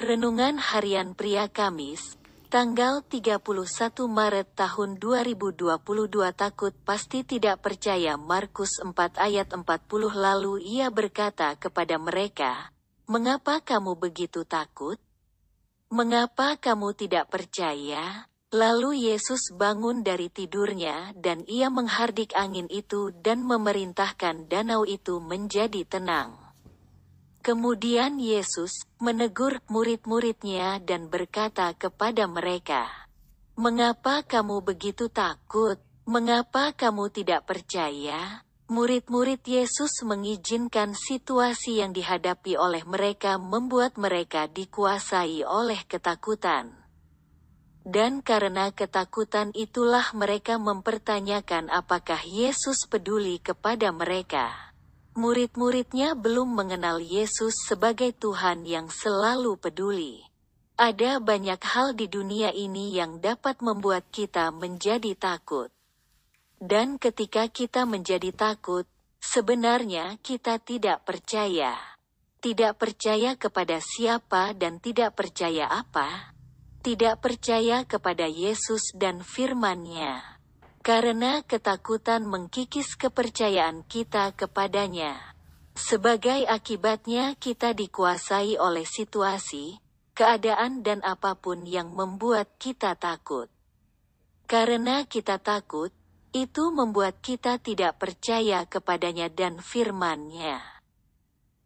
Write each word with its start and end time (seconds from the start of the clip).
Renungan 0.00 0.56
Harian 0.56 1.12
Pria 1.12 1.52
Kamis, 1.52 2.16
tanggal 2.48 3.04
31 3.04 3.36
Maret 4.08 4.48
tahun 4.56 4.96
2022 4.96 5.76
takut 6.32 6.72
pasti 6.88 7.20
tidak 7.20 7.60
percaya 7.60 8.16
Markus 8.16 8.80
4 8.80 8.96
ayat 9.20 9.52
40 9.52 9.60
lalu 10.16 10.56
ia 10.64 10.88
berkata 10.88 11.52
kepada 11.60 12.00
mereka, 12.00 12.72
Mengapa 13.12 13.60
kamu 13.60 14.00
begitu 14.00 14.48
takut? 14.48 14.96
Mengapa 15.92 16.56
kamu 16.56 16.96
tidak 16.96 17.28
percaya? 17.28 18.24
Lalu 18.56 19.04
Yesus 19.04 19.52
bangun 19.52 20.00
dari 20.00 20.32
tidurnya 20.32 21.12
dan 21.12 21.44
ia 21.44 21.68
menghardik 21.68 22.32
angin 22.32 22.72
itu 22.72 23.12
dan 23.20 23.44
memerintahkan 23.44 24.48
danau 24.48 24.88
itu 24.88 25.20
menjadi 25.20 25.84
tenang. 25.84 26.39
Kemudian 27.40 28.20
Yesus 28.20 28.84
menegur 29.00 29.64
murid-muridnya 29.64 30.76
dan 30.84 31.08
berkata 31.08 31.72
kepada 31.72 32.28
mereka, 32.28 32.84
"Mengapa 33.56 34.20
kamu 34.20 34.60
begitu 34.60 35.08
takut? 35.08 35.80
Mengapa 36.04 36.76
kamu 36.76 37.08
tidak 37.08 37.48
percaya?" 37.48 38.44
Murid-murid 38.70 39.42
Yesus 39.50 40.04
mengizinkan 40.06 40.94
situasi 40.94 41.82
yang 41.82 41.90
dihadapi 41.90 42.54
oleh 42.54 42.86
mereka 42.86 43.34
membuat 43.34 43.98
mereka 43.98 44.46
dikuasai 44.46 45.42
oleh 45.42 45.82
ketakutan. 45.90 46.70
Dan 47.82 48.22
karena 48.22 48.70
ketakutan 48.70 49.50
itulah 49.58 50.14
mereka 50.14 50.54
mempertanyakan 50.62 51.66
apakah 51.66 52.22
Yesus 52.22 52.86
peduli 52.86 53.42
kepada 53.42 53.90
mereka. 53.90 54.69
Murid-muridnya 55.18 56.14
belum 56.14 56.54
mengenal 56.54 57.02
Yesus 57.02 57.66
sebagai 57.66 58.14
Tuhan 58.14 58.62
yang 58.62 58.86
selalu 58.86 59.58
peduli. 59.58 60.22
Ada 60.78 61.18
banyak 61.18 61.58
hal 61.60 61.98
di 61.98 62.06
dunia 62.06 62.54
ini 62.54 62.94
yang 62.94 63.18
dapat 63.18 63.58
membuat 63.58 64.06
kita 64.14 64.54
menjadi 64.54 65.18
takut. 65.18 65.68
Dan 66.56 66.96
ketika 66.96 67.50
kita 67.50 67.84
menjadi 67.90 68.30
takut, 68.30 68.86
sebenarnya 69.18 70.14
kita 70.22 70.62
tidak 70.62 71.02
percaya. 71.02 71.74
Tidak 72.40 72.78
percaya 72.78 73.36
kepada 73.36 73.82
siapa 73.82 74.54
dan 74.56 74.80
tidak 74.80 75.18
percaya 75.18 75.68
apa? 75.68 76.32
Tidak 76.80 77.20
percaya 77.20 77.84
kepada 77.84 78.24
Yesus 78.24 78.96
dan 78.96 79.20
firman-Nya. 79.26 80.39
Karena 80.80 81.44
ketakutan 81.44 82.24
mengkikis 82.24 82.96
kepercayaan 82.96 83.84
kita 83.84 84.32
kepadanya. 84.32 85.36
Sebagai 85.76 86.48
akibatnya 86.48 87.36
kita 87.36 87.76
dikuasai 87.76 88.56
oleh 88.56 88.88
situasi, 88.88 89.76
keadaan 90.16 90.80
dan 90.80 91.04
apa 91.04 91.36
pun 91.36 91.68
yang 91.68 91.92
membuat 91.92 92.56
kita 92.56 92.96
takut. 92.96 93.52
Karena 94.48 95.04
kita 95.04 95.36
takut, 95.36 95.92
itu 96.32 96.72
membuat 96.72 97.20
kita 97.20 97.60
tidak 97.60 98.00
percaya 98.00 98.64
kepadanya 98.64 99.28
dan 99.28 99.60
firman-Nya. 99.60 100.64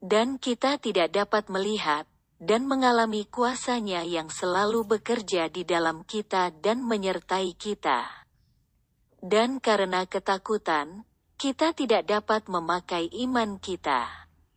Dan 0.00 0.40
kita 0.40 0.80
tidak 0.80 1.12
dapat 1.12 1.52
melihat 1.52 2.08
dan 2.40 2.64
mengalami 2.66 3.28
kuasanya 3.28 4.02
yang 4.08 4.32
selalu 4.32 4.88
bekerja 4.98 5.52
di 5.52 5.68
dalam 5.68 6.02
kita 6.02 6.50
dan 6.64 6.82
menyertai 6.82 7.54
kita. 7.54 8.21
Dan 9.22 9.62
karena 9.62 10.02
ketakutan, 10.02 11.06
kita 11.38 11.70
tidak 11.78 12.10
dapat 12.10 12.50
memakai 12.50 13.06
iman 13.22 13.62
kita. 13.62 14.10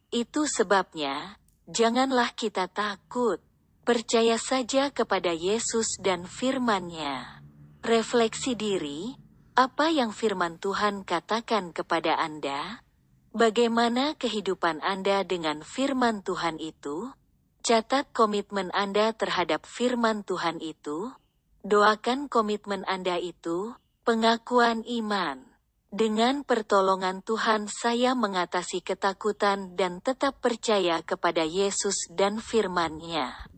Itu 0.09 0.49
sebabnya, 0.49 1.37
janganlah 1.69 2.33
kita 2.33 2.65
takut. 2.65 3.37
Percaya 3.85 4.41
saja 4.41 4.89
kepada 4.89 5.29
Yesus 5.29 6.01
dan 6.01 6.25
firman-Nya. 6.25 7.45
Refleksi 7.85 8.57
diri, 8.57 9.13
apa 9.53 9.93
yang 9.93 10.09
firman 10.09 10.57
Tuhan 10.57 11.05
katakan 11.05 11.69
kepada 11.69 12.17
Anda? 12.17 12.81
Bagaimana 13.37 14.17
kehidupan 14.17 14.81
Anda 14.81 15.21
dengan 15.21 15.61
firman 15.61 16.25
Tuhan 16.25 16.57
itu? 16.57 17.13
Catat 17.61 18.09
komitmen 18.17 18.73
Anda 18.73 19.13
terhadap 19.13 19.69
firman 19.69 20.25
Tuhan 20.25 20.57
itu. 20.57 21.13
Doakan 21.61 22.33
komitmen 22.33 22.81
Anda 22.89 23.21
itu 23.21 23.77
Pengakuan 24.05 24.85
iman. 24.85 25.41
Dengan 25.89 26.45
pertolongan 26.45 27.25
Tuhan 27.25 27.65
saya 27.65 28.13
mengatasi 28.13 28.85
ketakutan 28.85 29.73
dan 29.73 29.97
tetap 29.97 30.37
percaya 30.45 31.01
kepada 31.01 31.41
Yesus 31.41 32.05
dan 32.13 32.37
firman-Nya. 32.37 33.49